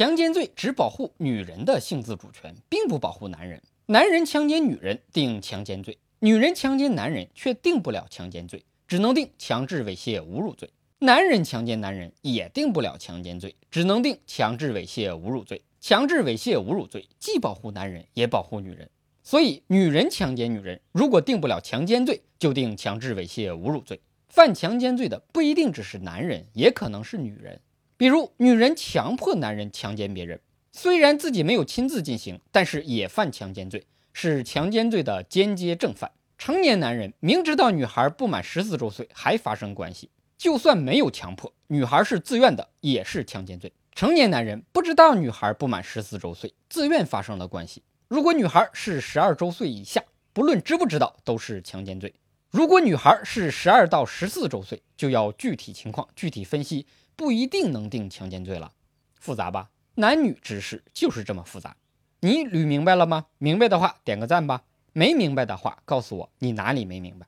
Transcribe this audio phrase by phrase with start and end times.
[0.00, 3.60] 强奸罪只保护女人的性自主权，并不保护男人。
[3.84, 10.70] 男人强奸女人定强奸罪，女人强奸男人却定不了强奸罪，只能定强制猥亵侮辱罪。
[11.00, 15.60] 男人强奸男人也定不了强奸罪，只能定强制猥亵侮辱罪。
[15.82, 18.88] 强制猥亵侮辱罪既保护男人，也保护女人。
[19.22, 24.00] 所以，女人强奸女人，如果定不了强奸罪，就定强制猥亵侮辱罪。
[24.30, 27.60] 犯强奸罪的不一定只是男人，也可能是女人。
[28.00, 30.40] 比如，女人强迫男人强奸别人，
[30.72, 36.10] 虽然自己没有亲自进行，但是也犯强奸罪，是强奸罪的间接正犯。
[36.38, 43.70] 成年男人明知道女孩不满十四周岁还发生关系，就算没有强迫，女孩是自愿的，也是强奸罪。
[43.94, 47.82] 成年男人不知道女孩不满十四周岁，自愿发生了关系。
[48.08, 52.14] 如果女孩是十二周岁以下，不论知不知道，都是强奸罪。
[52.50, 58.72] 如果女孩是十二到十四周岁，就要具体情况具体分析，不一定能定强奸罪了。
[59.20, 59.70] 复杂吧？
[59.94, 61.76] 男女之事就是这么复杂。
[62.18, 63.26] 你捋明白了吗？
[63.38, 64.64] 明白的话点个赞吧。
[64.92, 67.26] 没明白的话告诉我你哪里没明白。